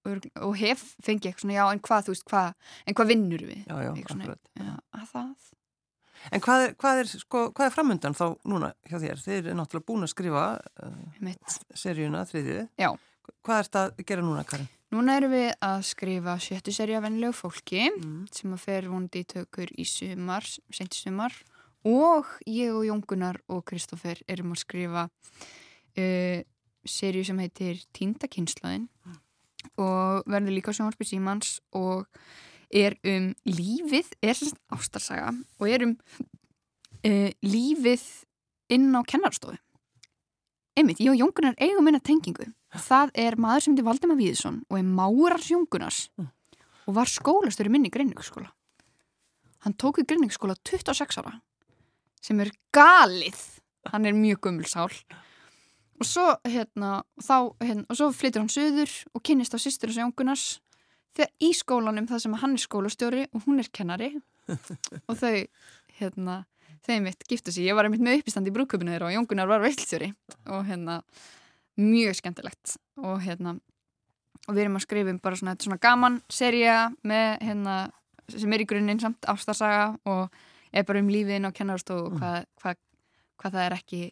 [0.08, 2.56] og hef fengið eitthvað svona, já en hvað þú veist hvað,
[2.88, 4.38] en hvað vinnur við já, svona,
[4.96, 5.52] að það
[6.32, 9.22] En hvað er, hvað er, sko, hvað er framöndan þá núna hjá þér?
[9.24, 10.44] Þið er náttúrulega búin að skrifa
[10.86, 12.62] uh, seríuna þriðið.
[12.80, 12.92] Já.
[13.44, 14.70] Hvað er þetta að gera núna, Karin?
[14.94, 18.28] Núna erum við að skrifa sjöttu seri af vennilegu fólki mm.
[18.36, 21.34] sem að fer vondi í tökur í sumar, senti sumar
[21.90, 26.40] og ég og Jóngunar og Kristófer erum að skrifa uh,
[26.86, 29.18] serju sem heitir Tíndakynnslaðin mm.
[29.82, 32.06] og verður líka sjónvarpi símans og
[32.74, 38.06] er um lífið, er semst ástarsaga og er um uh, lífið
[38.78, 39.58] inn á kennarstofu
[40.78, 42.48] einmitt, ég og Jóngunar eigum minna tengingu.
[42.74, 46.30] Það er maður sem heitir Valdemar Víðsson og er Márars Jóngunars Mm.
[46.88, 48.50] og var skólastöru minni í Greinvíkskóla.
[49.64, 51.40] Hann tók í Greinvíkskóla 26 ára
[52.22, 53.38] sem er galið.
[53.92, 54.92] Hann er mjög gummulsál.
[56.00, 60.00] Og svo, hérna, þá, hérna, og svo flyttur hann söður og kynnist á sýstur og
[60.02, 60.60] Jóngunars
[61.16, 64.10] þegar í skólanum það sem hann er skólastjóri og hún er kennari
[65.08, 65.46] og þau,
[66.00, 66.46] hérna,
[66.84, 67.68] þau mitt giftu sig.
[67.68, 70.12] Ég var einmitt með uppistand í brúköpunu þeirra og Jóngunar var veilstjóri
[70.52, 71.02] og hérna,
[71.80, 73.56] mjög skemmtilegt og hérna,
[74.48, 77.78] og við erum að skrifa um bara svona, þetta svona gaman seria með hérna,
[78.36, 80.44] sem er í grunninn samt ástarsaga og
[80.74, 82.80] er bara um lífiðin og kennarastofu og hvað, hvað,
[83.42, 84.04] hvað það er ekki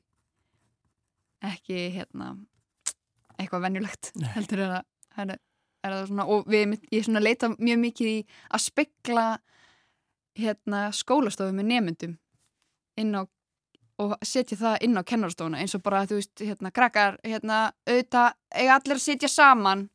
[1.41, 2.33] ekki hérna
[3.39, 4.27] eitthvað venjulegt Nei.
[4.35, 4.73] heldur er,
[5.17, 5.31] að,
[5.81, 8.17] er það svona og við, ég svona leita mjög mikið í
[8.53, 9.25] að spekla
[10.37, 12.17] hérna skólastofu með nemyndum
[12.99, 13.21] inn á
[14.01, 18.31] og setja það inn á kennarstofuna eins og bara þú veist hérna krakkar hérna auðvitað
[18.55, 19.89] eiga allir að sitja saman.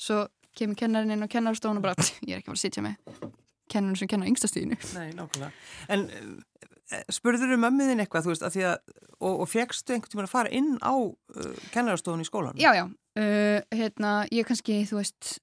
[0.00, 0.24] Svo
[0.58, 3.30] kemur kennarinn inn á kennarstofuna og bara ég er ekki að fara að sitja með
[3.72, 5.52] kennarinn sem kennar yngstastíðinu Nei, nákvæmlega.
[5.92, 8.76] En uh, spurður um mömmuðin eitthvað, þú veist, að því að,
[9.20, 12.60] og, og fegstu einhvern tíma að fara inn á uh, kennarastofun í skólanum?
[12.60, 15.38] Já, já, uh, hérna ég kannski, þú veist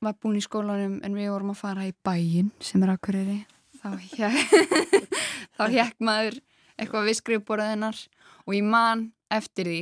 [0.00, 3.40] var búin í skólanum en við vorum að fara í bæin sem er aðkuriri
[5.60, 6.40] þá hekk maður
[6.80, 8.04] eitthvað við skrifborðinnar
[8.46, 9.80] og ég man eftir því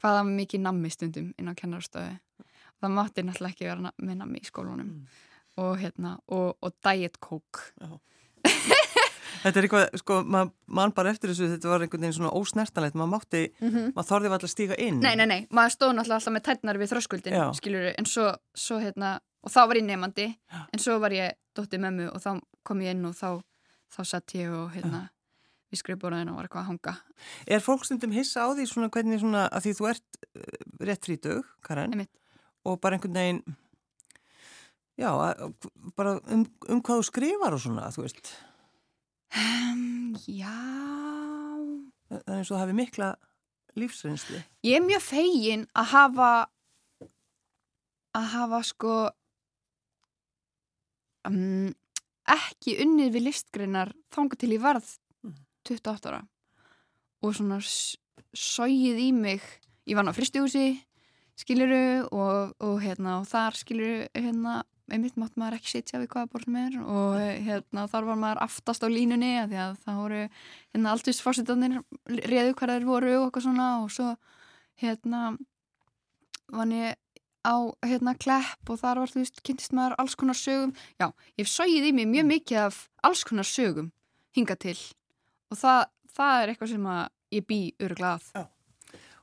[0.00, 2.14] hvaða mikið nammi stundum inn á kennarstofu
[2.80, 4.94] það mátti náttúrulega ekki vera með nammi í skólanum.
[5.00, 5.26] Mm.
[5.60, 7.66] og hérna og, og diet coke.
[9.40, 12.96] Þetta er eitthvað, sko, maður man bara eftir þessu, þetta var einhvern veginn svona ósnertanlegt,
[12.98, 14.98] maður mátti, maður þorði alltaf að stíga inn.
[15.00, 17.44] Nei, nei, nei, maður stóð náttúrulega alltaf með tætnar við þröskuldin, Já.
[17.56, 20.26] skilur en svo, svo hérna, og þá var ég nefandi
[20.60, 22.30] en svo var ég dóttið mömmu og þá
[22.68, 23.28] kom ég inn og þá,
[23.90, 25.06] þá satt ég og hérna,
[25.70, 26.94] við skrifbóraðin og var eitthvað að hanga.
[27.46, 31.08] Er fólk stundum hissa á því svona hvernig svona, að því þú ert uh, rétt
[31.08, 32.12] frítug, Karen, Einmitt.
[32.64, 33.42] og bara einhvern veginn,
[35.00, 35.10] já,
[35.96, 38.34] bara um, um hvað þú skrifar og svona, þú veist,
[39.36, 39.80] um,
[40.26, 40.54] Já.
[42.10, 43.08] Það er eins og það hafi mikla
[43.78, 44.40] lífsreynsli.
[44.66, 46.30] Ég er mjög fegin að hafa
[48.18, 48.94] að hafa sko
[51.28, 51.70] um,
[52.34, 54.86] ekki unnið við listgreinar þanga til ég varð
[55.24, 55.34] Mhm.
[55.68, 56.22] 28 ára.
[57.22, 57.96] Og svona s-
[58.34, 59.42] sogið í mig
[59.86, 60.80] ég var ná fristihúsi
[61.36, 66.30] skiluru og, og hérna og þar skiluru hérna einmitt mátt maður ekki sitja við hvaða
[66.32, 66.78] borð sem er.
[66.82, 67.14] Og
[67.46, 70.22] hérna þar var maður aftast á línunni af því að það voru
[70.74, 71.76] hérna alltist fórsetanir
[72.08, 73.68] réðu hvað þeir voru og eitthvað svona.
[73.84, 74.16] Og svo
[74.82, 75.36] hérna
[76.50, 76.94] vann ég
[77.46, 80.74] á hérna klepp og þar var þú veist kynntist maður alls konar sögum.
[81.00, 83.90] Já, ég hef sogið í mig mjög mikið af alls konar sögum
[84.36, 84.76] hinga til
[85.50, 85.80] og það,
[86.14, 87.02] það er eitthvað sem að
[87.36, 88.50] ég bý öruglega að.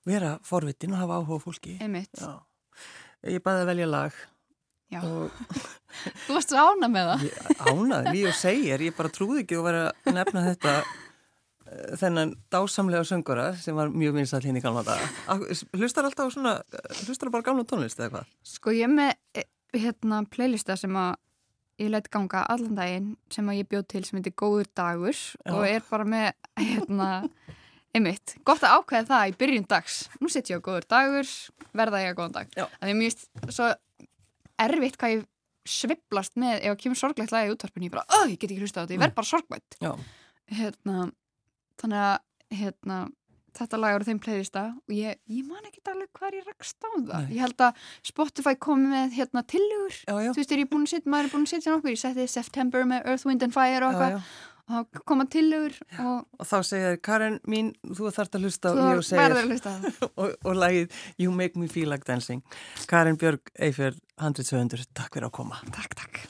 [0.08, 1.78] Vera forvitin og hafa áhuga fólki.
[2.24, 2.34] Já.
[3.28, 4.20] Ég baði að velja lag
[4.94, 5.32] já, og
[6.28, 7.26] þú varst ána með það.
[7.28, 10.76] Ég ánaði, líf og segir, ég bara trúði ekki að vera nefna þetta
[12.00, 15.08] þennan dásamlega söngura sem var mjög vinsall hinn í gamla daga.
[15.76, 16.54] Hlustar alltaf á svona,
[17.04, 18.34] hlustar bara á gamla tónlist eða hvað?
[18.48, 21.16] sko ég er með eh, hérna playlista sem að
[21.78, 25.20] ég læt ganga allan daginn sem að ég bjóð til sem heitir Góður dagur
[25.54, 27.10] og er bara með hérna
[27.94, 31.30] einmitt, gott að ákveða það í byrjun dags nú sitt ég á Góður dagur,
[31.78, 32.66] verða ég að góðan dag Já.
[32.82, 33.70] að ég mjög svo
[34.66, 35.28] erfitt hvað ég
[35.68, 38.64] sviplast með ef að kemur sorglegt lagi í útvarpinu ég bara, öð, ég get ekki
[38.64, 39.92] hlusta á þetta, ég verð bara sorgmætt Já.
[40.58, 40.98] hérna
[41.82, 42.18] þannig að
[42.58, 43.00] hérna
[43.58, 46.90] þetta lag eru þeim playlista og ég, ég man ekki alveg hvað ég rakst á
[46.90, 47.08] það.
[47.08, 47.32] Nei.
[47.38, 49.44] ég held að Spotify komi með hérna
[50.22, 50.30] já.
[50.34, 52.28] þú veist, er ég búin að setja, maður er búin að setja nokkur ég setti
[52.32, 54.30] September með Earth, Wind and Fire og eitthvað.
[54.78, 58.74] og koma tillögur og Og þá segja þér, Karen mín, þú þarft að hlusta
[59.54, 60.02] hlusta á það.
[60.20, 62.44] Og, og lagið You Make Me Feel Like Dancing.
[62.92, 65.64] Karen Björg Eifjörð, 100 Takk fyrir að koma.
[65.72, 66.28] Takk, takk